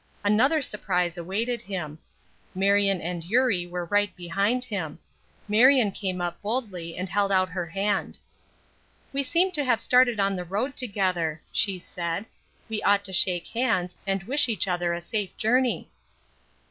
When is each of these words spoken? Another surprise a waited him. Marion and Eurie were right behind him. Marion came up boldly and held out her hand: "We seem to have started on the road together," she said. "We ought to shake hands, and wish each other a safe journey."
Another 0.23 0.63
surprise 0.63 1.15
a 1.15 1.23
waited 1.23 1.61
him. 1.61 1.99
Marion 2.55 2.99
and 3.01 3.23
Eurie 3.23 3.67
were 3.67 3.85
right 3.85 4.09
behind 4.15 4.63
him. 4.65 4.97
Marion 5.47 5.91
came 5.91 6.19
up 6.21 6.41
boldly 6.41 6.97
and 6.97 7.07
held 7.07 7.31
out 7.31 7.49
her 7.49 7.67
hand: 7.67 8.17
"We 9.13 9.21
seem 9.21 9.51
to 9.51 9.63
have 9.63 9.79
started 9.79 10.19
on 10.19 10.35
the 10.35 10.43
road 10.43 10.75
together," 10.75 11.39
she 11.51 11.77
said. 11.77 12.25
"We 12.67 12.81
ought 12.81 13.05
to 13.05 13.13
shake 13.13 13.49
hands, 13.49 13.95
and 14.07 14.23
wish 14.23 14.49
each 14.49 14.67
other 14.67 14.91
a 14.95 15.01
safe 15.01 15.37
journey." 15.37 15.87